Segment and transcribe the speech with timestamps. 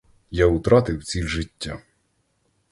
[0.31, 1.81] Я утратив ціль життя.